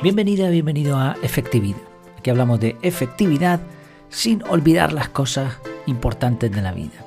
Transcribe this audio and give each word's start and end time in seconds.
Bienvenida, 0.00 0.48
bienvenido 0.48 0.96
a 0.96 1.16
Efectividad. 1.24 1.80
Aquí 2.16 2.30
hablamos 2.30 2.60
de 2.60 2.76
efectividad 2.82 3.60
sin 4.10 4.44
olvidar 4.44 4.92
las 4.92 5.08
cosas 5.08 5.56
importantes 5.86 6.52
de 6.52 6.62
la 6.62 6.70
vida. 6.70 7.04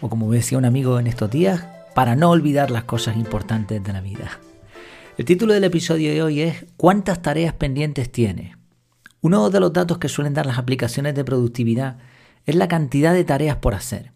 O 0.00 0.08
como 0.08 0.28
decía 0.32 0.58
un 0.58 0.64
amigo 0.64 0.98
en 0.98 1.06
estos 1.06 1.30
días, 1.30 1.64
para 1.94 2.16
no 2.16 2.30
olvidar 2.30 2.72
las 2.72 2.82
cosas 2.82 3.16
importantes 3.16 3.84
de 3.84 3.92
la 3.92 4.00
vida. 4.00 4.40
El 5.16 5.26
título 5.26 5.54
del 5.54 5.62
episodio 5.62 6.10
de 6.10 6.20
hoy 6.20 6.40
es 6.40 6.66
¿Cuántas 6.76 7.22
tareas 7.22 7.54
pendientes 7.54 8.10
tienes? 8.10 8.56
Uno 9.20 9.48
de 9.48 9.60
los 9.60 9.72
datos 9.72 9.98
que 9.98 10.08
suelen 10.08 10.34
dar 10.34 10.46
las 10.46 10.58
aplicaciones 10.58 11.14
de 11.14 11.22
productividad 11.22 11.98
es 12.46 12.56
la 12.56 12.66
cantidad 12.66 13.14
de 13.14 13.22
tareas 13.22 13.58
por 13.58 13.74
hacer. 13.74 14.10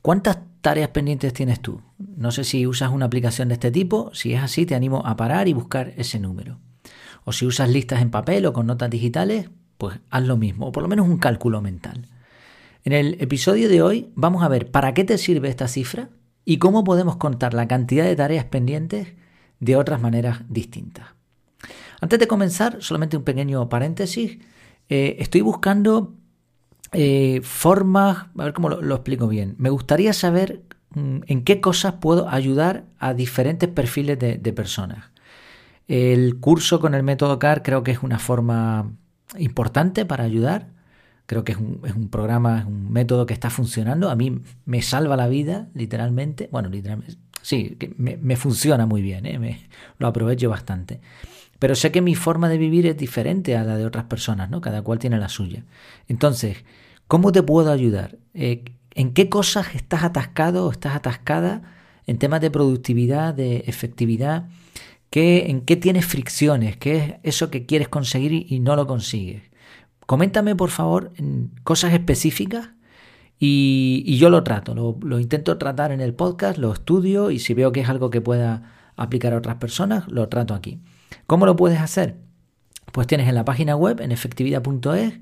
¿Cuántas 0.00 0.38
tareas 0.62 0.88
pendientes 0.88 1.34
tienes 1.34 1.60
tú? 1.60 1.82
No 1.98 2.30
sé 2.30 2.44
si 2.44 2.66
usas 2.66 2.90
una 2.90 3.04
aplicación 3.04 3.48
de 3.48 3.54
este 3.54 3.70
tipo, 3.70 4.14
si 4.14 4.32
es 4.32 4.42
así 4.42 4.64
te 4.64 4.74
animo 4.74 5.02
a 5.04 5.14
parar 5.18 5.46
y 5.46 5.52
buscar 5.52 5.92
ese 5.98 6.18
número. 6.18 6.58
O 7.28 7.32
si 7.32 7.44
usas 7.44 7.68
listas 7.68 8.00
en 8.00 8.10
papel 8.10 8.46
o 8.46 8.54
con 8.54 8.66
notas 8.66 8.88
digitales, 8.88 9.50
pues 9.76 10.00
haz 10.08 10.24
lo 10.24 10.38
mismo, 10.38 10.68
o 10.68 10.72
por 10.72 10.82
lo 10.82 10.88
menos 10.88 11.06
un 11.06 11.18
cálculo 11.18 11.60
mental. 11.60 12.08
En 12.84 12.94
el 12.94 13.20
episodio 13.20 13.68
de 13.68 13.82
hoy 13.82 14.08
vamos 14.14 14.42
a 14.42 14.48
ver 14.48 14.70
para 14.70 14.94
qué 14.94 15.04
te 15.04 15.18
sirve 15.18 15.50
esta 15.50 15.68
cifra 15.68 16.08
y 16.46 16.56
cómo 16.56 16.84
podemos 16.84 17.16
contar 17.16 17.52
la 17.52 17.68
cantidad 17.68 18.06
de 18.06 18.16
tareas 18.16 18.46
pendientes 18.46 19.08
de 19.60 19.76
otras 19.76 20.00
maneras 20.00 20.40
distintas. 20.48 21.08
Antes 22.00 22.18
de 22.18 22.26
comenzar, 22.26 22.78
solamente 22.80 23.18
un 23.18 23.24
pequeño 23.24 23.68
paréntesis. 23.68 24.38
Eh, 24.88 25.16
estoy 25.18 25.42
buscando 25.42 26.14
eh, 26.92 27.42
formas, 27.42 28.28
a 28.38 28.44
ver 28.44 28.54
cómo 28.54 28.70
lo, 28.70 28.94
explico 28.94 29.28
bien. 29.28 29.54
Me 29.58 29.68
gustaría 29.68 30.14
saber 30.14 30.62
mm, 30.94 31.18
en 31.26 31.44
qué 31.44 31.60
cosas 31.60 31.96
puedo 32.00 32.26
ayudar 32.26 32.86
a 32.98 33.12
diferentes 33.12 33.68
perfiles 33.68 34.18
de 34.18 34.52
personas. 34.54 35.10
El 35.88 36.38
curso 36.38 36.80
con 36.80 36.94
el 36.94 37.02
método 37.02 37.38
CAR 37.38 37.62
creo 37.62 37.82
que 37.82 37.90
es 37.90 38.02
una 38.02 38.18
forma 38.18 38.92
importante 39.38 40.04
para 40.04 40.24
ayudar. 40.24 40.68
Creo 41.26 41.44
que 41.44 41.52
es 41.52 41.58
un, 41.58 42.08
programa, 42.10 42.60
es 42.60 42.64
un 42.66 42.92
método 42.92 43.26
que 43.26 43.34
está 43.34 43.50
funcionando. 43.50 44.10
A 44.10 44.16
mí 44.16 44.40
me 44.66 44.82
salva 44.82 45.16
la 45.16 45.28
vida, 45.28 45.68
literalmente. 45.74 46.48
Bueno, 46.52 46.68
literalmente. 46.68 47.16
Sí, 47.42 47.76
que 47.78 47.94
me, 47.96 48.36
funciona 48.36 48.86
muy 48.86 49.00
bien, 49.00 49.24
¿eh? 49.26 49.38
me, 49.38 49.60
lo 49.98 50.06
aprovecho 50.06 50.50
bastante. 50.50 51.00
Pero 51.58 51.74
sé 51.74 51.90
que 51.90 52.02
mi 52.02 52.14
forma 52.14 52.48
de 52.48 52.58
vivir 52.58 52.86
es 52.86 52.96
diferente 52.96 53.56
a 53.56 53.64
la 53.64 53.76
de 53.76 53.86
otras 53.86 54.04
personas, 54.04 54.50
¿no? 54.50 54.60
Cada 54.60 54.82
cual 54.82 54.98
tiene 54.98 55.18
la 55.18 55.28
suya. 55.28 55.64
Entonces, 56.06 56.64
¿cómo 57.06 57.32
te 57.32 57.42
puedo 57.42 57.72
ayudar? 57.72 58.16
Eh, 58.34 58.64
¿En 58.94 59.12
qué 59.12 59.28
cosas 59.28 59.74
estás 59.74 60.04
atascado 60.04 60.66
o 60.66 60.70
estás 60.70 60.96
atascada 60.96 61.62
en 62.06 62.18
temas 62.18 62.40
de 62.40 62.50
productividad, 62.50 63.34
de 63.34 63.64
efectividad? 63.66 64.48
¿En 65.12 65.62
qué 65.62 65.76
tienes 65.76 66.06
fricciones? 66.06 66.76
¿Qué 66.76 66.96
es 66.96 67.14
eso 67.22 67.50
que 67.50 67.66
quieres 67.66 67.88
conseguir 67.88 68.46
y 68.52 68.60
no 68.60 68.76
lo 68.76 68.86
consigues? 68.86 69.42
Coméntame, 70.06 70.54
por 70.56 70.70
favor, 70.70 71.12
cosas 71.64 71.92
específicas 71.92 72.70
y, 73.38 74.16
yo 74.18 74.30
lo 74.30 74.42
trato. 74.44 74.74
Lo, 74.74 75.18
intento 75.18 75.58
tratar 75.58 75.92
en 75.92 76.00
el 76.00 76.14
podcast, 76.14 76.58
lo 76.58 76.72
estudio 76.72 77.30
y 77.30 77.38
si 77.38 77.54
veo 77.54 77.72
que 77.72 77.80
es 77.80 77.88
algo 77.88 78.10
que 78.10 78.20
pueda 78.20 78.90
aplicar 78.96 79.32
a 79.32 79.38
otras 79.38 79.56
personas, 79.56 80.08
lo 80.08 80.28
trato 80.28 80.54
aquí. 80.54 80.80
¿Cómo 81.26 81.46
lo 81.46 81.56
puedes 81.56 81.80
hacer? 81.80 82.16
Pues 82.92 83.06
tienes 83.06 83.28
en 83.28 83.34
la 83.34 83.44
página 83.44 83.76
web, 83.76 84.00
en 84.00 84.12
efectividad.es, 84.12 85.20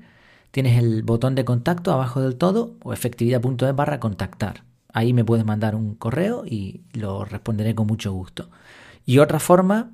tienes 0.51 0.77
el 0.77 1.03
botón 1.03 1.35
de 1.35 1.45
contacto 1.45 1.91
abajo 1.91 2.21
del 2.21 2.37
todo 2.37 2.77
o 2.83 2.93
efectividad.es 2.93 3.75
barra 3.75 3.99
contactar. 3.99 4.63
Ahí 4.93 5.13
me 5.13 5.25
puedes 5.25 5.45
mandar 5.45 5.75
un 5.75 5.95
correo 5.95 6.43
y 6.45 6.81
lo 6.93 7.25
responderé 7.25 7.75
con 7.75 7.87
mucho 7.87 8.13
gusto. 8.13 8.49
Y 9.07 9.19
otra 9.19 9.39
forma, 9.39 9.93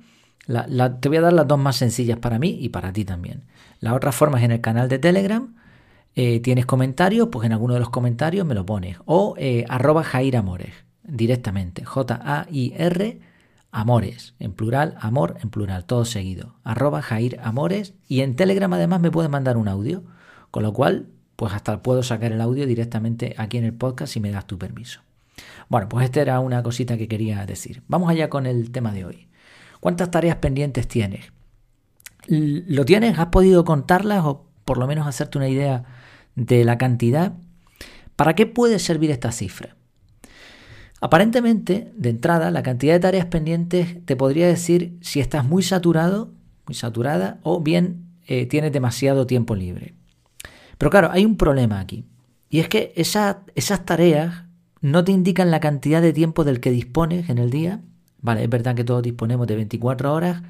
te 1.00 1.08
voy 1.08 1.18
a 1.18 1.20
dar 1.20 1.32
las 1.32 1.46
dos 1.46 1.58
más 1.58 1.76
sencillas 1.76 2.18
para 2.18 2.40
mí 2.40 2.58
y 2.60 2.70
para 2.70 2.92
ti 2.92 3.04
también. 3.04 3.44
La 3.78 3.94
otra 3.94 4.10
forma 4.10 4.38
es 4.38 4.44
en 4.44 4.50
el 4.50 4.60
canal 4.60 4.88
de 4.88 4.98
Telegram. 4.98 5.54
Eh, 6.16 6.40
tienes 6.40 6.66
comentarios, 6.66 7.28
pues 7.30 7.46
en 7.46 7.52
alguno 7.52 7.74
de 7.74 7.80
los 7.80 7.90
comentarios 7.90 8.44
me 8.44 8.56
lo 8.56 8.66
pones. 8.66 8.98
O 9.04 9.36
eh, 9.38 9.64
arroba 9.68 10.02
Jair 10.02 10.36
Amores, 10.36 10.74
directamente. 11.04 11.84
J-A-I-R 11.84 13.20
Amores, 13.70 14.34
en 14.40 14.52
plural, 14.52 14.96
amor 15.00 15.36
en 15.42 15.50
plural, 15.50 15.84
todo 15.84 16.04
seguido. 16.04 16.56
Arroba 16.64 17.00
Jair 17.00 17.38
Amores. 17.40 17.94
Y 18.08 18.20
en 18.22 18.34
Telegram 18.34 18.72
además 18.72 19.00
me 19.00 19.12
puedes 19.12 19.30
mandar 19.30 19.56
un 19.56 19.68
audio. 19.68 20.02
Con 20.50 20.64
lo 20.64 20.72
cual, 20.72 21.06
pues 21.36 21.52
hasta 21.52 21.82
puedo 21.82 22.02
sacar 22.02 22.32
el 22.32 22.40
audio 22.40 22.66
directamente 22.66 23.36
aquí 23.38 23.58
en 23.58 23.64
el 23.64 23.74
podcast 23.74 24.12
si 24.12 24.18
me 24.18 24.32
das 24.32 24.48
tu 24.48 24.58
permiso. 24.58 25.02
Bueno, 25.68 25.88
pues 25.88 26.04
esta 26.04 26.20
era 26.20 26.40
una 26.40 26.62
cosita 26.62 26.96
que 26.96 27.08
quería 27.08 27.44
decir. 27.46 27.82
Vamos 27.88 28.10
allá 28.10 28.28
con 28.28 28.46
el 28.46 28.70
tema 28.70 28.92
de 28.92 29.04
hoy. 29.04 29.28
¿Cuántas 29.80 30.10
tareas 30.10 30.36
pendientes 30.36 30.88
tienes? 30.88 31.32
¿Lo 32.26 32.84
tienes? 32.84 33.18
¿Has 33.18 33.26
podido 33.26 33.64
contarlas 33.64 34.24
o 34.24 34.46
por 34.64 34.78
lo 34.78 34.86
menos 34.86 35.06
hacerte 35.06 35.38
una 35.38 35.48
idea 35.48 35.84
de 36.36 36.64
la 36.64 36.78
cantidad? 36.78 37.34
¿Para 38.16 38.34
qué 38.34 38.46
puede 38.46 38.78
servir 38.78 39.10
esta 39.10 39.32
cifra? 39.32 39.76
Aparentemente, 41.00 41.92
de 41.96 42.08
entrada, 42.08 42.50
la 42.50 42.62
cantidad 42.62 42.94
de 42.94 43.00
tareas 43.00 43.26
pendientes 43.26 44.04
te 44.06 44.16
podría 44.16 44.46
decir 44.46 44.96
si 45.02 45.20
estás 45.20 45.44
muy 45.44 45.62
saturado, 45.62 46.32
muy 46.66 46.74
saturada, 46.74 47.40
o 47.42 47.60
bien 47.60 48.06
eh, 48.26 48.46
tienes 48.46 48.72
demasiado 48.72 49.26
tiempo 49.26 49.54
libre. 49.54 49.94
Pero 50.78 50.90
claro, 50.90 51.10
hay 51.12 51.26
un 51.26 51.36
problema 51.36 51.80
aquí. 51.80 52.06
Y 52.48 52.60
es 52.60 52.68
que 52.68 52.94
esas 52.96 53.84
tareas 53.84 54.43
no 54.84 55.02
te 55.02 55.12
indican 55.12 55.50
la 55.50 55.60
cantidad 55.60 56.02
de 56.02 56.12
tiempo 56.12 56.44
del 56.44 56.60
que 56.60 56.70
dispones 56.70 57.30
en 57.30 57.38
el 57.38 57.48
día. 57.48 57.80
Vale, 58.20 58.44
es 58.44 58.50
verdad 58.50 58.74
que 58.74 58.84
todos 58.84 59.02
disponemos 59.02 59.46
de 59.46 59.56
24 59.56 60.12
horas, 60.12 60.42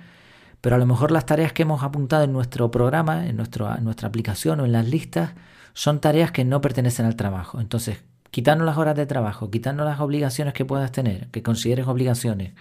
pero 0.60 0.74
a 0.74 0.78
lo 0.80 0.86
mejor 0.86 1.12
las 1.12 1.24
tareas 1.24 1.52
que 1.52 1.62
hemos 1.62 1.84
apuntado 1.84 2.24
en 2.24 2.32
nuestro 2.32 2.68
programa, 2.72 3.28
en, 3.28 3.36
nuestra 3.36 4.08
aplicación 4.08 4.58
o 4.58 4.64
en 4.64 4.72
las 4.72 4.88
listas, 4.88 5.34
son 5.72 6.00
tareas 6.00 6.32
que 6.32 6.44
no 6.44 6.60
pertenecen 6.60 7.06
al 7.06 7.14
trabajo. 7.14 7.60
Entonces, 7.60 8.02
quitarnos 8.32 8.66
las 8.66 8.76
horas 8.76 8.96
de 8.96 9.06
trabajo, 9.06 9.52
quitarnos 9.52 9.86
las 9.86 10.00
obligaciones 10.00 10.52
que 10.52 10.64
puedas 10.64 10.90
tener, 10.90 11.28
que 11.28 11.44
consideres 11.44 11.86
obligaciones, 11.86 12.54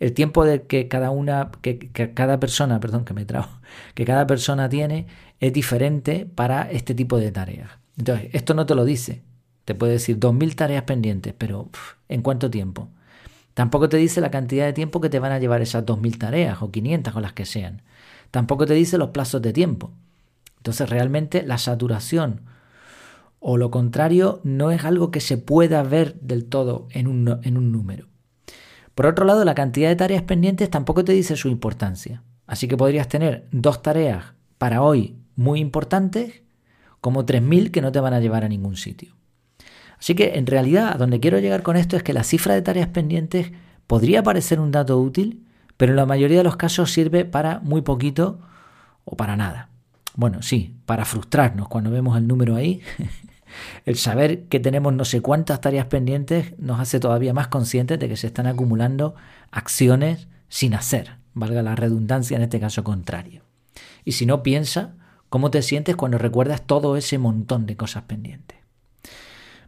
el 0.00 0.12
tiempo 0.14 0.44
de 0.44 0.66
que 0.66 0.88
cada 0.88 1.12
una, 1.12 1.52
que, 1.62 1.78
que 1.78 2.12
cada 2.12 2.40
persona, 2.40 2.80
perdón, 2.80 3.04
que 3.04 3.14
me 3.14 3.24
trago, 3.24 3.50
que 3.94 4.04
cada 4.04 4.26
persona 4.26 4.68
tiene 4.68 5.06
es 5.38 5.52
diferente 5.52 6.26
para 6.26 6.68
este 6.68 6.92
tipo 6.92 7.18
de 7.18 7.30
tareas. 7.30 7.70
Entonces, 7.96 8.30
esto 8.32 8.52
no 8.54 8.66
te 8.66 8.74
lo 8.74 8.84
dice. 8.84 9.29
Te 9.70 9.76
puede 9.76 9.92
decir 9.92 10.18
2.000 10.18 10.56
tareas 10.56 10.82
pendientes, 10.82 11.32
pero 11.38 11.68
¿en 12.08 12.22
cuánto 12.22 12.50
tiempo? 12.50 12.88
Tampoco 13.54 13.88
te 13.88 13.98
dice 13.98 14.20
la 14.20 14.32
cantidad 14.32 14.66
de 14.66 14.72
tiempo 14.72 15.00
que 15.00 15.08
te 15.08 15.20
van 15.20 15.30
a 15.30 15.38
llevar 15.38 15.62
esas 15.62 15.86
2.000 15.86 16.18
tareas 16.18 16.60
o 16.60 16.72
500 16.72 17.14
o 17.14 17.20
las 17.20 17.34
que 17.34 17.46
sean. 17.46 17.82
Tampoco 18.32 18.66
te 18.66 18.74
dice 18.74 18.98
los 18.98 19.10
plazos 19.10 19.40
de 19.42 19.52
tiempo. 19.52 19.92
Entonces 20.56 20.90
realmente 20.90 21.44
la 21.44 21.56
saturación 21.56 22.40
o 23.38 23.58
lo 23.58 23.70
contrario 23.70 24.40
no 24.42 24.72
es 24.72 24.84
algo 24.84 25.12
que 25.12 25.20
se 25.20 25.38
pueda 25.38 25.84
ver 25.84 26.18
del 26.18 26.46
todo 26.46 26.88
en 26.90 27.06
un, 27.06 27.38
en 27.44 27.56
un 27.56 27.70
número. 27.70 28.08
Por 28.96 29.06
otro 29.06 29.24
lado, 29.24 29.44
la 29.44 29.54
cantidad 29.54 29.88
de 29.88 29.94
tareas 29.94 30.24
pendientes 30.24 30.68
tampoco 30.68 31.04
te 31.04 31.12
dice 31.12 31.36
su 31.36 31.46
importancia. 31.46 32.24
Así 32.48 32.66
que 32.66 32.76
podrías 32.76 33.06
tener 33.06 33.46
dos 33.52 33.82
tareas 33.82 34.32
para 34.58 34.82
hoy 34.82 35.14
muy 35.36 35.60
importantes 35.60 36.42
como 37.00 37.24
3.000 37.24 37.70
que 37.70 37.82
no 37.82 37.92
te 37.92 38.00
van 38.00 38.14
a 38.14 38.20
llevar 38.20 38.42
a 38.42 38.48
ningún 38.48 38.76
sitio. 38.76 39.14
Así 40.00 40.14
que 40.14 40.38
en 40.38 40.46
realidad 40.46 40.92
a 40.94 40.98
donde 40.98 41.20
quiero 41.20 41.38
llegar 41.38 41.62
con 41.62 41.76
esto 41.76 41.96
es 41.96 42.02
que 42.02 42.14
la 42.14 42.24
cifra 42.24 42.54
de 42.54 42.62
tareas 42.62 42.88
pendientes 42.88 43.52
podría 43.86 44.22
parecer 44.22 44.58
un 44.58 44.70
dato 44.70 44.98
útil, 44.98 45.44
pero 45.76 45.92
en 45.92 45.96
la 45.96 46.06
mayoría 46.06 46.38
de 46.38 46.44
los 46.44 46.56
casos 46.56 46.90
sirve 46.90 47.24
para 47.24 47.60
muy 47.60 47.82
poquito 47.82 48.40
o 49.04 49.16
para 49.16 49.36
nada. 49.36 49.68
Bueno, 50.16 50.42
sí, 50.42 50.74
para 50.86 51.04
frustrarnos 51.04 51.68
cuando 51.68 51.90
vemos 51.90 52.16
el 52.16 52.26
número 52.26 52.56
ahí. 52.56 52.80
el 53.84 53.96
saber 53.96 54.44
que 54.44 54.60
tenemos 54.60 54.92
no 54.94 55.04
sé 55.04 55.20
cuántas 55.20 55.60
tareas 55.60 55.86
pendientes 55.86 56.54
nos 56.58 56.80
hace 56.80 56.98
todavía 56.98 57.34
más 57.34 57.48
conscientes 57.48 57.98
de 57.98 58.08
que 58.08 58.16
se 58.16 58.28
están 58.28 58.46
acumulando 58.46 59.14
acciones 59.50 60.28
sin 60.48 60.74
hacer, 60.74 61.16
valga 61.34 61.62
la 61.62 61.76
redundancia 61.76 62.36
en 62.36 62.42
este 62.42 62.58
caso 62.58 62.84
contrario. 62.84 63.42
Y 64.04 64.12
si 64.12 64.24
no, 64.24 64.42
piensa 64.42 64.94
cómo 65.28 65.50
te 65.50 65.62
sientes 65.62 65.96
cuando 65.96 66.18
recuerdas 66.18 66.62
todo 66.62 66.96
ese 66.96 67.18
montón 67.18 67.66
de 67.66 67.76
cosas 67.76 68.04
pendientes. 68.04 68.59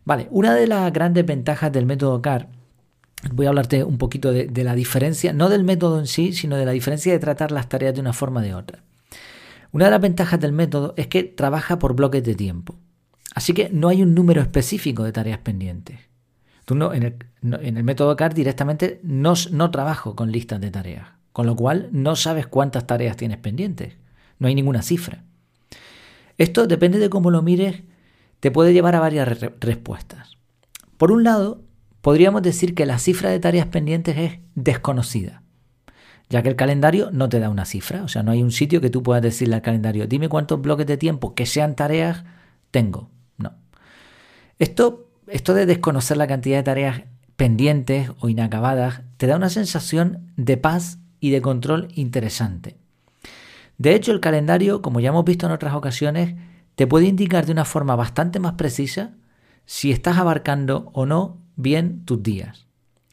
Vale, 0.04 0.28
una 0.30 0.54
de 0.54 0.66
las 0.66 0.92
grandes 0.92 1.24
ventajas 1.24 1.72
del 1.72 1.86
método 1.86 2.20
CAR, 2.20 2.48
voy 3.32 3.46
a 3.46 3.50
hablarte 3.50 3.84
un 3.84 3.98
poquito 3.98 4.32
de, 4.32 4.64
la 4.64 4.74
diferencia, 4.74 5.32
no 5.32 5.48
del 5.48 5.64
método 5.64 5.98
en 5.98 6.06
sí, 6.06 6.32
sino 6.32 6.56
de 6.56 6.64
la 6.64 6.72
diferencia 6.72 7.12
de 7.12 7.18
tratar 7.18 7.52
las 7.52 7.68
tareas 7.68 7.94
de 7.94 8.00
una 8.00 8.12
forma 8.12 8.40
o 8.40 8.42
de 8.42 8.54
otra. 8.54 8.82
Una 9.70 9.86
de 9.86 9.90
las 9.92 10.00
ventajas 10.00 10.40
del 10.40 10.52
método 10.52 10.94
es 10.96 11.06
que 11.06 11.22
trabaja 11.22 11.78
por 11.78 11.94
bloques 11.94 12.22
de 12.24 12.34
tiempo. 12.34 12.74
Así 13.34 13.54
que 13.54 13.70
no 13.70 13.88
hay 13.88 14.02
un 14.02 14.14
número 14.14 14.42
específico 14.42 15.04
de 15.04 15.12
tareas 15.12 15.38
pendientes. 15.38 15.98
Tú 16.64 16.74
no, 16.74 16.92
en, 16.92 17.16
el, 17.42 17.84
método 17.84 18.14
CAR 18.16 18.34
directamente 18.34 19.00
no, 19.02 19.34
no 19.50 19.70
trabajo 19.70 20.14
con 20.14 20.30
listas 20.30 20.60
de 20.60 20.70
tareas, 20.70 21.08
con 21.32 21.46
lo 21.46 21.56
cual 21.56 21.88
no 21.92 22.16
sabes 22.16 22.46
cuántas 22.46 22.86
tareas 22.86 23.16
tienes 23.16 23.38
pendientes. 23.38 23.94
No 24.38 24.48
hay 24.48 24.54
ninguna 24.54 24.82
cifra. 24.82 25.24
Esto 26.38 26.66
depende 26.66 26.98
de 26.98 27.08
cómo 27.08 27.30
lo 27.30 27.42
mires 27.42 27.82
te 28.42 28.50
puede 28.50 28.72
llevar 28.72 28.96
a 28.96 29.00
varias 29.00 29.40
respuestas. 29.60 30.36
Por 30.96 31.12
un 31.12 31.22
lado, 31.22 31.62
podríamos 32.00 32.42
decir 32.42 32.74
que 32.74 32.86
la 32.86 32.98
cifra 32.98 33.30
de 33.30 33.38
tareas 33.38 33.66
pendientes 33.66 34.18
es 34.18 34.40
desconocida, 34.56 35.44
ya 36.28 36.42
que 36.42 36.48
el 36.48 36.56
calendario 36.56 37.12
no 37.12 37.28
te 37.28 37.38
da 37.38 37.50
una 37.50 37.66
cifra, 37.66 38.02
o 38.02 38.08
sea, 38.08 38.24
no 38.24 38.32
hay 38.32 38.42
un 38.42 38.50
sitio 38.50 38.80
que 38.80 38.90
tú 38.90 39.04
puedas 39.04 39.22
decirle 39.22 39.54
al 39.54 39.62
calendario, 39.62 40.08
dime 40.08 40.28
cuántos 40.28 40.60
bloques 40.60 40.88
de 40.88 40.96
tiempo 40.96 41.36
que 41.36 41.46
sean 41.46 41.76
tareas 41.76 42.24
tengo. 42.72 43.10
No. 43.38 43.54
Esto, 44.58 45.06
esto 45.28 45.54
de 45.54 45.64
desconocer 45.64 46.16
la 46.16 46.26
cantidad 46.26 46.56
de 46.56 46.64
tareas 46.64 47.02
pendientes 47.36 48.10
o 48.18 48.28
inacabadas 48.28 49.02
te 49.18 49.28
da 49.28 49.36
una 49.36 49.50
sensación 49.50 50.32
de 50.36 50.56
paz 50.56 50.98
y 51.20 51.30
de 51.30 51.42
control 51.42 51.92
interesante. 51.94 52.76
De 53.78 53.94
hecho, 53.94 54.10
el 54.10 54.18
calendario, 54.18 54.82
como 54.82 54.98
ya 54.98 55.10
hemos 55.10 55.24
visto 55.24 55.46
en 55.46 55.52
otras 55.52 55.74
ocasiones, 55.74 56.34
te 56.74 56.86
puede 56.86 57.06
indicar 57.06 57.46
de 57.46 57.52
una 57.52 57.64
forma 57.64 57.96
bastante 57.96 58.40
más 58.40 58.54
precisa 58.54 59.12
si 59.66 59.92
estás 59.92 60.18
abarcando 60.18 60.90
o 60.92 61.06
no 61.06 61.38
bien 61.56 62.04
tus 62.04 62.22
días. 62.22 62.66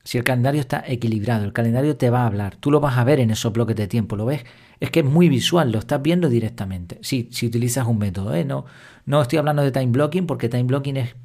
Si 0.03 0.17
el 0.17 0.23
calendario 0.23 0.61
está 0.61 0.83
equilibrado, 0.87 1.45
el 1.45 1.53
calendario 1.53 1.97
te 1.97 2.09
va 2.09 2.23
a 2.23 2.25
hablar, 2.25 2.55
tú 2.55 2.71
lo 2.71 2.79
vas 2.79 2.97
a 2.97 3.03
ver 3.03 3.19
en 3.19 3.31
esos 3.31 3.53
bloques 3.53 3.75
de 3.75 3.87
tiempo, 3.87 4.15
lo 4.15 4.25
ves, 4.25 4.43
es 4.79 4.89
que 4.91 5.01
es 5.01 5.05
muy 5.05 5.29
visual, 5.29 5.71
lo 5.71 5.79
estás 5.79 6.01
viendo 6.01 6.29
directamente. 6.29 6.97
Si, 7.01 7.29
si 7.31 7.45
utilizas 7.45 7.85
un 7.85 7.99
método, 7.99 8.33
¿eh? 8.33 8.45
no, 8.45 8.65
no 9.05 9.21
estoy 9.21 9.37
hablando 9.37 9.61
de 9.61 9.71
time 9.71 9.87
blocking 9.87 10.25
porque 10.25 10.49
time 10.49 10.63
blocking 10.63 10.97
es, 10.97 11.15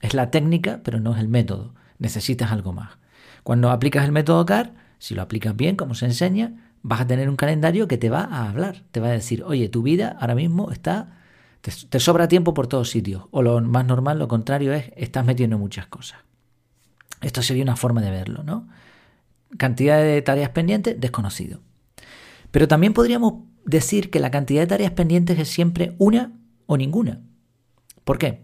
es 0.00 0.14
la 0.14 0.30
técnica, 0.30 0.80
pero 0.82 0.98
no 0.98 1.14
es 1.14 1.20
el 1.20 1.28
método. 1.28 1.74
Necesitas 1.98 2.50
algo 2.50 2.72
más. 2.72 2.98
Cuando 3.42 3.70
aplicas 3.70 4.04
el 4.04 4.12
método 4.12 4.44
CAR, 4.46 4.74
si 4.98 5.14
lo 5.14 5.22
aplicas 5.22 5.54
bien, 5.54 5.76
como 5.76 5.94
se 5.94 6.06
enseña, 6.06 6.72
vas 6.82 7.00
a 7.02 7.06
tener 7.06 7.28
un 7.28 7.36
calendario 7.36 7.86
que 7.86 7.98
te 7.98 8.10
va 8.10 8.22
a 8.24 8.48
hablar, 8.48 8.82
te 8.90 9.00
va 9.00 9.08
a 9.08 9.12
decir, 9.12 9.44
oye, 9.44 9.68
tu 9.68 9.82
vida 9.82 10.16
ahora 10.20 10.34
mismo 10.34 10.70
está, 10.72 11.21
te, 11.62 12.00
sobra 12.00 12.28
tiempo 12.28 12.54
por 12.54 12.66
todos 12.66 12.90
sitios. 12.90 13.24
O 13.30 13.40
lo 13.40 13.60
más 13.60 13.86
normal, 13.86 14.18
lo 14.18 14.28
contrario 14.28 14.72
es, 14.72 14.92
estás 14.96 15.24
metiendo 15.24 15.58
muchas 15.58 15.86
cosas. 15.86 16.18
Esto 17.20 17.40
sería 17.40 17.62
una 17.62 17.76
forma 17.76 18.02
de 18.02 18.10
verlo, 18.10 18.42
¿no? 18.42 18.68
Cantidad 19.56 20.02
de 20.02 20.20
tareas 20.22 20.50
pendientes, 20.50 21.00
desconocido. 21.00 21.60
Pero 22.50 22.66
también 22.66 22.92
podríamos 22.92 23.44
decir 23.64 24.10
que 24.10 24.18
la 24.18 24.32
cantidad 24.32 24.62
de 24.62 24.66
tareas 24.66 24.90
pendientes 24.90 25.38
es 25.38 25.48
siempre 25.48 25.94
una 25.98 26.32
o 26.66 26.76
ninguna. 26.76 27.20
¿Por 28.04 28.18
qué? 28.18 28.42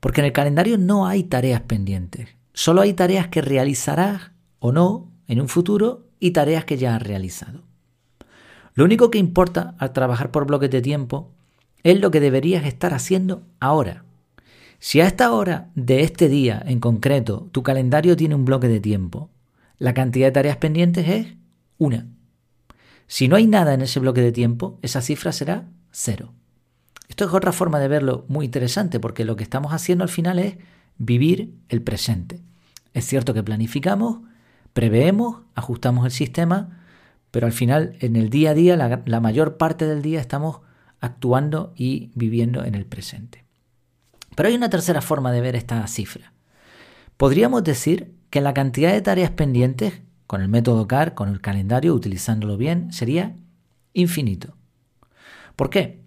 Porque 0.00 0.20
en 0.20 0.26
el 0.26 0.32
calendario 0.32 0.78
no 0.78 1.06
hay 1.06 1.22
tareas 1.22 1.60
pendientes. 1.60 2.28
Solo 2.52 2.80
hay 2.80 2.92
tareas 2.92 3.28
que 3.28 3.40
realizarás 3.40 4.32
o 4.58 4.72
no 4.72 5.12
en 5.28 5.40
un 5.40 5.48
futuro 5.48 6.08
y 6.18 6.32
tareas 6.32 6.64
que 6.64 6.76
ya 6.76 6.96
has 6.96 7.02
realizado. 7.02 7.62
Lo 8.74 8.84
único 8.84 9.10
que 9.10 9.18
importa 9.18 9.76
al 9.78 9.92
trabajar 9.92 10.32
por 10.32 10.46
bloques 10.46 10.70
de 10.70 10.82
tiempo 10.82 11.30
es 11.84 12.00
lo 12.00 12.10
que 12.10 12.20
deberías 12.20 12.64
estar 12.64 12.94
haciendo 12.94 13.42
ahora. 13.60 14.04
Si 14.78 15.00
a 15.00 15.06
esta 15.06 15.32
hora 15.32 15.70
de 15.74 16.02
este 16.02 16.28
día 16.28 16.62
en 16.66 16.80
concreto 16.80 17.48
tu 17.52 17.62
calendario 17.62 18.16
tiene 18.16 18.34
un 18.34 18.44
bloque 18.44 18.68
de 18.68 18.80
tiempo, 18.80 19.30
la 19.78 19.94
cantidad 19.94 20.26
de 20.26 20.32
tareas 20.32 20.56
pendientes 20.56 21.08
es 21.08 21.26
una. 21.78 22.06
Si 23.06 23.28
no 23.28 23.36
hay 23.36 23.46
nada 23.46 23.74
en 23.74 23.82
ese 23.82 24.00
bloque 24.00 24.22
de 24.22 24.32
tiempo, 24.32 24.78
esa 24.82 25.00
cifra 25.00 25.32
será 25.32 25.68
cero. 25.90 26.32
Esto 27.08 27.26
es 27.26 27.34
otra 27.34 27.52
forma 27.52 27.78
de 27.78 27.88
verlo 27.88 28.24
muy 28.28 28.46
interesante 28.46 28.98
porque 28.98 29.24
lo 29.24 29.36
que 29.36 29.42
estamos 29.42 29.72
haciendo 29.72 30.02
al 30.02 30.08
final 30.08 30.38
es 30.38 30.56
vivir 30.98 31.54
el 31.68 31.82
presente. 31.82 32.40
Es 32.94 33.04
cierto 33.04 33.34
que 33.34 33.42
planificamos, 33.42 34.20
preveemos, 34.72 35.42
ajustamos 35.54 36.06
el 36.06 36.10
sistema, 36.10 36.80
pero 37.30 37.46
al 37.46 37.52
final 37.52 37.96
en 38.00 38.16
el 38.16 38.30
día 38.30 38.50
a 38.50 38.54
día, 38.54 38.76
la, 38.76 39.02
la 39.04 39.20
mayor 39.20 39.56
parte 39.56 39.86
del 39.86 40.02
día 40.02 40.20
estamos 40.20 40.60
actuando 41.02 41.74
y 41.76 42.10
viviendo 42.14 42.64
en 42.64 42.74
el 42.74 42.86
presente. 42.86 43.44
Pero 44.34 44.48
hay 44.48 44.54
una 44.54 44.70
tercera 44.70 45.02
forma 45.02 45.30
de 45.32 45.42
ver 45.42 45.56
esta 45.56 45.86
cifra. 45.86 46.32
Podríamos 47.18 47.62
decir 47.64 48.14
que 48.30 48.40
la 48.40 48.54
cantidad 48.54 48.92
de 48.92 49.02
tareas 49.02 49.30
pendientes, 49.30 50.00
con 50.26 50.40
el 50.40 50.48
método 50.48 50.88
CAR, 50.88 51.14
con 51.14 51.28
el 51.28 51.42
calendario, 51.42 51.94
utilizándolo 51.94 52.56
bien, 52.56 52.92
sería 52.92 53.36
infinito. 53.92 54.56
¿Por 55.56 55.68
qué? 55.68 56.00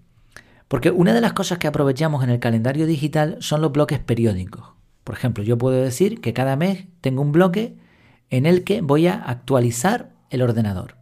Porque 0.68 0.89
una 0.89 1.13
de 1.13 1.21
las 1.21 1.33
cosas 1.33 1.59
que 1.59 1.68
aprovechamos 1.68 2.24
en 2.24 2.31
el 2.31 2.39
calendario 2.39 2.88
digital 2.88 3.38
son 3.41 3.62
los 3.62 3.71
bloques 3.71 4.00
periódicos. 4.00 4.74
Por 5.03 5.15
ejemplo, 5.15 5.44
yo 5.44 5.57
puedo 5.57 5.80
decir 5.80 6.19
que 6.19 6.33
cada 6.33 6.56
mes 6.56 6.88
tengo 7.01 7.21
un 7.21 7.31
bloque 7.31 7.77
en 8.31 8.48
el 8.48 8.63
que 8.63 8.81
voy 8.81 9.06
a 9.06 9.15
actualizar 9.15 10.13
el 10.31 10.41
ordenador. 10.41 10.95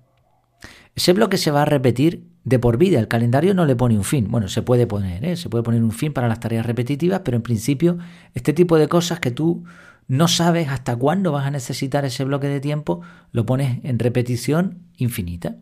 Ese 0.96 1.13
bloque 1.13 1.38
se 1.38 1.51
va 1.51 1.62
a 1.62 1.66
repetir 1.66 2.32
de 2.44 2.60
por 2.60 2.78
vida. 2.78 3.00
El 3.00 3.07
calendario 3.07 3.54
no 3.54 3.66
le 3.66 3.75
pone 3.75 3.98
un 3.98 4.04
fin. 4.04 4.30
Bueno, 4.30 4.48
se 4.48 4.62
puede 4.62 4.88
poner, 4.88 5.24
¿eh? 5.25 5.36
se 5.36 5.50
puede 5.50 5.63
poner 5.63 5.84
un 5.84 5.92
fin 5.92 6.13
para 6.13 6.28
las 6.28 6.40
tareas 6.40 6.66
repetitivas, 6.66 7.22
pero 7.24 7.38
en 7.38 7.44
principio 7.44 7.98
este 8.34 8.54
tipo 8.54 8.78
de 8.78 8.88
cosas 8.88 9.19
que 9.19 9.31
tú 9.31 9.63
no 10.07 10.28
sabes 10.28 10.68
hasta 10.68 10.95
cuándo 10.95 11.31
vas 11.31 11.48
a 11.48 11.51
necesitar 11.51 12.04
ese 12.06 12.25
bloque 12.25 12.48
de 12.48 12.60
tiempo, 12.60 13.01
lo 13.31 13.45
pones 13.45 13.80
en 13.84 14.00
repetición 14.00 14.80
infinita. 14.98 15.56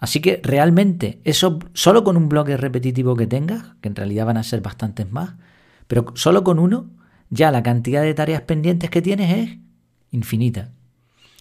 Así 0.00 0.20
que 0.20 0.40
realmente 0.42 1.20
eso 1.24 1.58
solo 1.74 2.02
con 2.02 2.16
un 2.16 2.28
bloque 2.28 2.56
repetitivo 2.56 3.14
que 3.14 3.26
tengas, 3.26 3.74
que 3.80 3.88
en 3.88 3.94
realidad 3.94 4.26
van 4.26 4.38
a 4.38 4.42
ser 4.42 4.60
bastantes 4.60 5.10
más, 5.12 5.34
pero 5.86 6.06
solo 6.14 6.42
con 6.42 6.58
uno, 6.58 6.90
ya 7.28 7.50
la 7.50 7.62
cantidad 7.62 8.02
de 8.02 8.14
tareas 8.14 8.42
pendientes 8.42 8.90
que 8.90 9.02
tienes 9.02 9.30
es 9.36 9.58
infinita. 10.10 10.70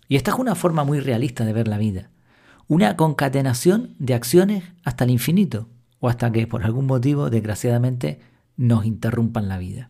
Y 0.07 0.18
esta 0.18 0.31
es 0.31 0.38
una 0.38 0.56
forma 0.56 0.83
muy 0.83 1.00
realista 1.00 1.45
de 1.45 1.54
ver 1.54 1.68
la 1.68 1.77
vida 1.77 2.10
una 2.69 2.95
concatenación 2.95 3.95
de 3.98 4.13
acciones 4.13 4.63
hasta 4.86 5.04
el 5.04 5.10
infinito 5.10 5.68
o 6.00 6.07
hasta 6.07 6.31
que 6.31 6.48
por 6.48 6.63
algún 6.63 6.86
motivo, 6.86 7.30
desgraciadamente, 7.30 8.19
nos 8.56 8.86
interrumpan 8.86 9.50
la 9.50 9.57
vida. 9.57 9.89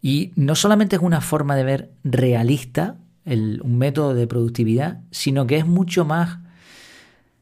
Y 0.00 0.32
no 0.36 0.54
solamente 0.54 0.96
es 0.96 1.02
una 1.02 1.22
forma 1.22 1.56
de 1.56 1.64
ver 1.64 1.94
realista 2.04 2.98
un 3.24 3.78
método 3.78 4.12
de 4.12 4.26
productividad, 4.26 5.00
sino 5.10 5.46
que 5.46 5.56
es 5.56 5.66
mucho 5.66 6.04
más 6.04 6.40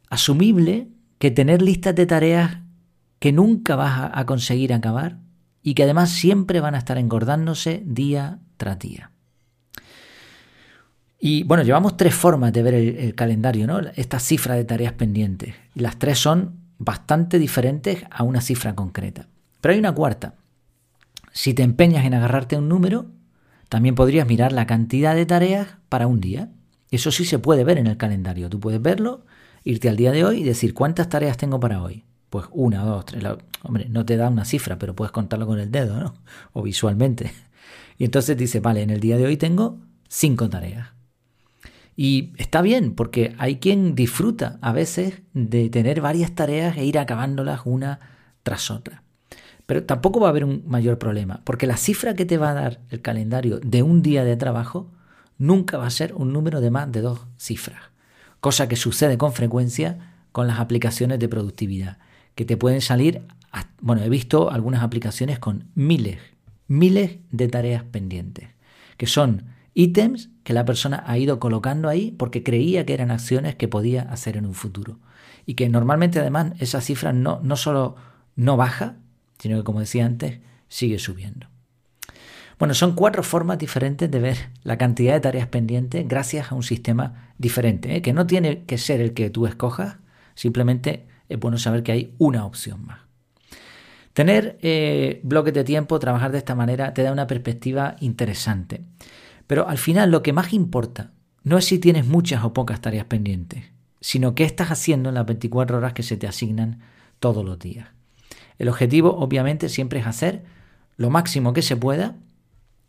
asumible 0.09 0.89
que 1.19 1.33
tener 1.33 1.61
listas 1.61 1.97
de 1.97 2.07
tareas 2.07 2.59
que 3.19 3.33
nunca 3.33 3.75
vas 3.75 4.11
a 4.15 4.27
conseguir 4.27 4.73
acabar 4.73 5.19
y 5.63 5.75
que 5.75 5.83
además 5.83 6.11
siempre 6.11 6.61
van 6.61 6.77
a 6.77 6.79
estar 6.79 6.99
engordándose 6.99 7.83
día 7.85 8.39
tras 8.57 8.79
día. 8.79 9.12
Y 11.25 11.45
bueno, 11.45 11.63
llevamos 11.63 11.97
tres 11.97 12.17
formas 12.17 12.53
de 12.53 12.65
ver 12.65 12.75
el, 12.75 13.15
calendario, 13.15 13.69
¿no? 13.69 13.79
Esta 13.95 14.19
cifra 14.19 14.57
de 14.57 14.65
tareas 14.65 14.95
pendientes. 14.95 15.55
Las 15.77 15.97
tres 15.97 16.19
son 16.19 16.57
bastante 16.79 17.39
diferentes 17.39 18.03
a 18.11 18.25
una 18.25 18.41
cifra 18.41 18.75
concreta. 18.75 19.29
Pero 19.61 19.73
hay 19.73 19.79
una 19.79 19.95
cuarta. 19.95 20.35
Si 21.31 21.55
te 21.55 21.63
empeñas 21.63 22.05
en 22.07 22.15
agarrarte 22.15 22.57
un 22.57 22.69
número, 22.69 23.07
también 23.69 23.95
podrías 23.95 24.27
mirar 24.27 24.51
la 24.51 24.67
cantidad 24.67 25.15
de 25.15 25.25
tareas 25.25 25.69
para 25.89 26.09
un 26.09 26.21
día. 26.21 26.51
Eso 26.91 27.13
sí 27.13 27.25
se 27.25 27.39
puede 27.39 27.63
ver 27.63 27.79
en 27.79 27.87
el 27.87 27.97
calendario. 27.97 28.51
Tú 28.51 28.59
puedes 28.59 28.83
verlo, 28.83 29.25
irte 29.63 29.89
al 29.89 29.97
día 29.97 30.11
de 30.11 30.25
hoy 30.25 30.41
y 30.41 30.43
decir 30.43 30.75
cuántas 30.75 31.09
tareas 31.09 31.37
tengo 31.37 31.61
para 31.61 31.85
hoy. 31.85 32.03
Pues 32.31 32.47
una, 32.51 32.83
dos, 32.83 33.07
tres. 33.07 33.23
Hombre, 33.63 33.87
no 33.89 34.05
te 34.05 34.17
da 34.17 34.29
una 34.29 34.45
cifra, 34.45 34.77
pero 34.77 34.97
puedes 34.97 35.13
contarlo 35.13 35.47
con 35.47 35.61
el 35.61 35.71
dedo, 35.71 36.01
¿no? 36.01 36.15
O 36.53 36.63
visualmente. 36.63 37.31
Y 37.97 38.07
entonces 38.07 38.37
dice, 38.37 38.59
vale, 38.59 38.83
en 38.83 38.91
el 38.91 38.99
día 38.99 39.17
de 39.17 39.27
hoy 39.27 39.37
tengo 39.37 39.79
cinco 40.09 40.51
tareas. 40.51 40.89
Y 41.97 42.33
está 42.39 42.63
bien, 42.63 42.95
porque 42.95 43.35
hay 43.39 43.57
quien 43.57 43.95
disfruta 43.95 44.59
a 44.63 44.73
veces 44.73 45.23
de 45.35 45.69
tener 45.69 46.01
varias 46.01 46.35
tareas 46.35 46.77
e 46.77 46.85
ir 46.85 46.99
acabándolas 46.99 47.61
una 47.65 48.01
tras 48.43 48.71
otra. 48.71 49.03
Pero 49.67 49.85
tampoco 49.85 50.21
va 50.21 50.29
a 50.29 50.31
haber 50.31 50.45
un 50.45 50.65
mayor 50.67 50.99
problema, 50.99 51.41
porque 51.45 51.67
la 51.67 51.77
cifra 51.77 52.15
que 52.15 52.25
te 52.25 52.39
va 52.39 52.51
a 52.51 52.55
dar 52.55 52.81
el 52.91 53.01
calendario 53.01 53.61
de 53.61 53.83
un 53.83 54.03
día 54.03 54.25
de 54.25 54.37
trabajo 54.37 54.91
nunca 55.39 55.79
va 55.79 55.87
a 55.87 55.91
ser 55.91 56.15
un 56.15 56.33
número 56.33 56.61
de 56.61 56.71
más 56.71 56.91
de 56.91 57.01
dos 57.01 57.27
cifras, 57.37 57.81
cosa 58.41 58.69
que 58.69 58.77
sucede 58.77 59.19
con 59.19 59.33
frecuencia 59.33 60.13
con 60.33 60.47
las 60.47 60.59
aplicaciones 60.59 61.19
de 61.19 61.29
productividad, 61.29 61.99
que 62.35 62.45
te 62.45 62.57
pueden 62.57 62.81
salir, 62.81 63.23
bueno, 63.81 64.03
he 64.03 64.09
visto 64.09 64.51
algunas 64.51 64.83
aplicaciones 64.83 65.39
con 65.39 65.69
miles, 65.75 66.19
miles 66.69 67.19
de 67.31 67.49
tareas 67.49 67.85
pendientes, 67.85 68.49
que 68.97 69.07
son 69.07 69.45
ítems 69.75 70.31
que 70.45 70.53
la 70.53 70.65
persona 70.65 71.03
ha 71.07 71.19
ido 71.19 71.39
colocando 71.39 71.89
ahí 71.89 72.11
porque 72.13 72.43
creía 72.43 72.85
que 72.85 72.95
eran 72.95 73.11
acciones 73.11 73.55
que 73.57 73.69
podía 73.69 74.03
hacer 74.03 74.37
en 74.37 74.47
un 74.47 74.55
futuro. 74.55 74.99
Y 75.47 75.55
que 75.55 75.69
normalmente 75.69 76.21
además 76.21 76.53
esa 76.59 76.81
cifra 76.81 77.13
no, 77.13 77.41
no 77.43 77.57
solo 77.57 77.97
no 78.37 78.57
baja, 78.57 78.97
sino 79.39 79.57
que 79.57 79.65
como 79.65 79.81
decía 79.81 80.07
antes, 80.07 80.41
sigue 80.69 80.99
subiendo. 80.99 81.49
Bueno, 82.59 82.75
son 82.75 82.95
cuatro 82.95 83.25
formas 83.25 83.59
diferentes 83.59 84.09
de 84.11 84.21
ver 84.21 84.37
la 84.63 84.79
cantidad 84.79 85.15
de 85.15 85.21
tareas 85.21 85.49
pendientes 85.49 86.07
gracias 86.07 86.53
a 86.53 86.55
un 86.55 86.63
sistema 86.63 87.33
diferente, 87.37 87.97
¿eh? 87.97 88.03
que 88.03 88.13
no 88.13 88.27
tiene 88.27 88.65
que 88.65 88.79
ser 88.79 89.01
el 89.01 89.15
que 89.15 89.31
tú 89.31 89.47
escojas, 89.47 89.97
simplemente 90.35 91.07
es 91.29 91.41
bueno 91.41 91.59
saber 91.59 91.83
que 91.83 91.93
hay 91.93 92.15
una 92.19 92.45
opción 92.45 92.87
más. 92.87 93.01
Tener 94.13 94.59
eh, 94.63 95.21
bloques 95.25 95.55
de 95.55 95.65
tiempo, 95.65 95.99
trabajar 95.99 96.31
de 96.31 96.39
esta 96.39 96.55
manera, 96.55 96.95
te 96.95 97.03
da 97.03 97.13
una 97.13 97.27
perspectiva 97.27 97.97
interesante. 98.01 98.85
Pero 99.47 99.69
al 99.69 99.79
final 99.79 100.11
lo 100.11 100.23
que 100.23 100.33
más 100.33 100.53
importa 100.53 101.13
no 101.43 101.59
es 101.59 101.65
si 101.65 101.79
tienes 101.79 102.07
muchas 102.07 102.45
o 102.45 102.53
pocas 102.53 102.81
tareas 102.81 103.07
pendientes, 103.07 103.65
sino 104.01 104.35
qué 104.35 104.45
estás 104.45 104.71
haciendo 104.71 105.09
en 105.09 105.17
las 105.17 105.27
24 105.27 105.79
horas 105.79 105.93
que 105.93 106.03
se 106.03 106.17
te 106.17 106.27
asignan 106.27 106.81
todos 107.19 107.45
los 107.45 107.59
días. 107.59 107.89
El 108.59 108.69
objetivo 108.69 109.17
obviamente 109.17 109.69
siempre 109.69 110.01
es 110.01 110.07
hacer 110.07 110.45
lo 110.97 111.11
máximo 111.11 111.53
que 111.53 111.63
se 111.63 111.77
pueda, 111.77 112.17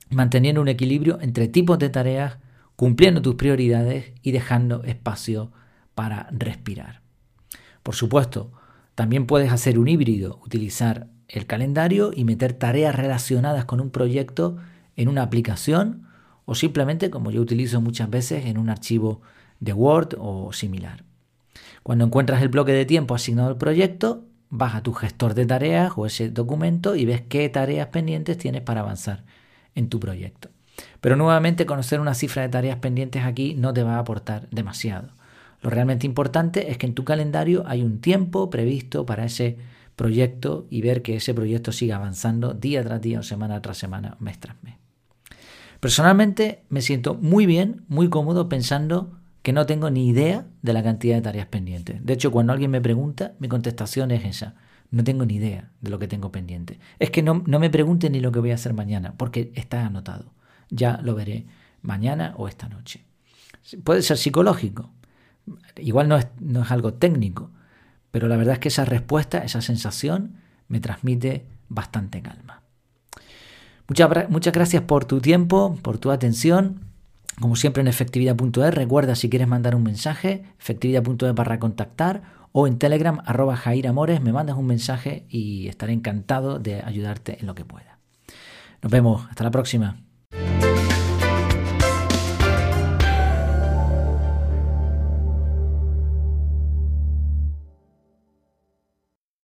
manteniendo 0.09 0.61
un 0.61 0.67
equilibrio 0.67 1.19
entre 1.21 1.47
tipos 1.47 1.79
de 1.79 1.89
tareas, 1.89 2.37
cumpliendo 2.75 3.21
tus 3.21 3.35
prioridades 3.35 4.13
y 4.21 4.31
dejando 4.31 4.83
espacio 4.83 5.51
para 5.95 6.27
respirar. 6.31 7.01
Por 7.81 7.95
supuesto, 7.95 8.51
también 8.95 9.25
puedes 9.25 9.51
hacer 9.51 9.79
un 9.79 9.87
híbrido, 9.87 10.39
utilizar 10.43 11.07
el 11.27 11.45
calendario 11.47 12.11
y 12.15 12.25
meter 12.25 12.53
tareas 12.53 12.95
relacionadas 12.95 13.65
con 13.65 13.81
un 13.81 13.89
proyecto 13.89 14.57
en 14.95 15.07
una 15.07 15.23
aplicación 15.23 16.07
o 16.45 16.55
simplemente, 16.55 17.09
como 17.09 17.31
yo 17.31 17.41
utilizo 17.41 17.81
muchas 17.81 18.09
veces, 18.09 18.45
en 18.45 18.57
un 18.57 18.69
archivo 18.69 19.21
de 19.59 19.73
Word 19.73 20.15
o 20.19 20.51
similar. 20.53 21.03
Cuando 21.83 22.05
encuentras 22.05 22.41
el 22.41 22.49
bloque 22.49 22.73
de 22.73 22.85
tiempo 22.85 23.15
asignado 23.15 23.49
al 23.49 23.57
proyecto, 23.57 24.25
vas 24.49 24.75
a 24.75 24.83
tu 24.83 24.93
gestor 24.93 25.33
de 25.33 25.45
tareas 25.45 25.93
o 25.95 26.05
ese 26.05 26.29
documento 26.29 26.95
y 26.95 27.05
ves 27.05 27.21
qué 27.21 27.49
tareas 27.49 27.87
pendientes 27.87 28.37
tienes 28.37 28.61
para 28.61 28.81
avanzar 28.81 29.23
en 29.75 29.89
tu 29.89 29.99
proyecto. 29.99 30.49
Pero 31.01 31.15
nuevamente 31.15 31.65
conocer 31.65 31.99
una 31.99 32.13
cifra 32.13 32.43
de 32.43 32.49
tareas 32.49 32.77
pendientes 32.77 33.23
aquí 33.23 33.55
no 33.55 33.73
te 33.73 33.83
va 33.83 33.95
a 33.95 33.99
aportar 33.99 34.47
demasiado. 34.51 35.09
Lo 35.61 35.69
realmente 35.69 36.05
importante 36.05 36.71
es 36.71 36.77
que 36.77 36.85
en 36.85 36.93
tu 36.93 37.03
calendario 37.03 37.63
hay 37.65 37.81
un 37.81 37.99
tiempo 37.99 38.49
previsto 38.49 39.05
para 39.05 39.25
ese 39.25 39.57
proyecto 39.95 40.67
y 40.69 40.81
ver 40.81 41.01
que 41.01 41.15
ese 41.15 41.33
proyecto 41.33 41.71
siga 41.71 41.95
avanzando 41.95 42.53
día 42.53 42.83
tras 42.83 43.01
día, 43.01 43.23
semana 43.23 43.61
tras 43.61 43.77
semana, 43.77 44.17
mes 44.19 44.39
tras 44.39 44.61
mes. 44.63 44.82
Personalmente 45.83 46.63
me 46.69 46.81
siento 46.81 47.13
muy 47.13 47.45
bien, 47.45 47.83
muy 47.89 48.07
cómodo 48.07 48.47
pensando 48.47 49.19
que 49.41 49.51
no 49.51 49.65
tengo 49.65 49.89
ni 49.89 50.07
idea 50.07 50.45
de 50.61 50.71
la 50.71 50.81
cantidad 50.81 51.17
de 51.17 51.21
tareas 51.21 51.47
pendientes. 51.47 52.05
De 52.05 52.13
hecho, 52.13 52.31
cuando 52.31 52.53
alguien 52.53 52.71
me 52.71 52.79
pregunta, 52.79 53.33
mi 53.39 53.49
contestación 53.49 54.11
es 54.11 54.23
esa. 54.23 54.55
No 54.91 55.03
tengo 55.03 55.25
ni 55.25 55.35
idea 55.35 55.71
de 55.81 55.89
lo 55.89 55.99
que 55.99 56.07
tengo 56.07 56.31
pendiente. 56.31 56.79
Es 56.99 57.11
que 57.11 57.21
no, 57.21 57.43
no 57.47 57.59
me 57.59 57.69
pregunten 57.69 58.13
ni 58.13 58.21
lo 58.21 58.31
que 58.31 58.39
voy 58.39 58.51
a 58.51 58.55
hacer 58.55 58.73
mañana, 58.73 59.15
porque 59.17 59.51
está 59.55 59.85
anotado. 59.85 60.31
Ya 60.69 61.01
lo 61.03 61.15
veré 61.15 61.47
mañana 61.81 62.33
o 62.37 62.47
esta 62.47 62.69
noche. 62.69 63.03
Puede 63.83 64.03
ser 64.03 64.17
psicológico, 64.17 64.89
Igual 65.75 66.07
no 66.07 66.15
es, 66.15 66.27
no 66.39 66.61
es 66.61 66.71
algo 66.71 66.93
técnico, 66.93 67.51
pero 68.09 68.29
la 68.29 68.37
verdad 68.37 68.53
es 68.53 68.59
que 68.59 68.69
esa 68.69 68.85
respuesta, 68.85 69.39
esa 69.39 69.61
sensación, 69.61 70.37
me 70.69 70.79
transmite 70.79 71.45
bastante 71.67 72.21
calma. 72.21 72.62
Muchas, 73.87 74.29
muchas 74.29 74.53
gracias 74.53 74.83
por 74.83 75.05
tu 75.05 75.19
tiempo, 75.19 75.77
por 75.81 75.97
tu 75.97 76.11
atención. 76.11 76.81
Como 77.39 77.55
siempre 77.55 77.81
en 77.81 77.87
efectividad.es, 77.87 78.73
recuerda 78.73 79.15
si 79.15 79.29
quieres 79.29 79.47
mandar 79.47 79.75
un 79.75 79.83
mensaje, 79.83 80.43
efectividad.es 80.59 81.33
para 81.33 81.59
contactar 81.59 82.21
o 82.53 82.67
en 82.67 82.77
Telegram 82.77 83.19
arroba 83.25 83.57
Jair 83.57 83.87
Amores, 83.87 84.21
me 84.21 84.31
mandas 84.31 84.55
un 84.55 84.67
mensaje 84.67 85.25
y 85.27 85.67
estaré 85.67 85.91
encantado 85.91 86.59
de 86.59 86.81
ayudarte 86.81 87.39
en 87.39 87.47
lo 87.47 87.55
que 87.55 87.65
pueda. 87.65 87.97
Nos 88.81 88.91
vemos, 88.91 89.25
hasta 89.29 89.43
la 89.43 89.51
próxima. 89.51 89.97